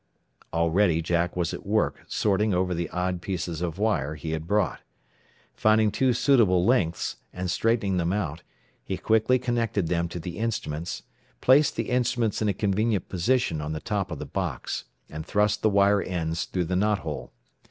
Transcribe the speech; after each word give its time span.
Already 0.51 0.99
Jack 1.03 1.35
was 1.35 1.53
at 1.53 1.63
work 1.63 2.01
sorting 2.07 2.55
over 2.55 2.73
the 2.73 2.89
odd 2.89 3.21
pieces 3.21 3.61
of 3.61 3.77
wire 3.77 4.15
he 4.15 4.31
had 4.31 4.47
brought. 4.47 4.79
Finding 5.53 5.91
two 5.91 6.11
suitable 6.11 6.65
lengths, 6.65 7.17
and 7.31 7.51
straightening 7.51 7.97
them 7.97 8.11
out, 8.11 8.41
he 8.83 8.97
quickly 8.97 9.37
connected 9.37 9.89
them 9.89 10.09
to 10.09 10.19
the 10.19 10.39
instruments, 10.39 11.03
placed 11.39 11.75
the 11.75 11.91
instruments 11.91 12.41
in 12.41 12.49
a 12.49 12.53
convenient 12.55 13.09
position 13.09 13.61
on 13.61 13.73
the 13.73 13.79
top 13.79 14.09
of 14.09 14.17
the 14.17 14.25
box, 14.25 14.85
and 15.07 15.23
thrust 15.23 15.61
the 15.61 15.69
wire 15.69 16.01
ends 16.01 16.45
through 16.45 16.65
the 16.65 16.75
knot 16.75 16.97
hole. 17.05 17.31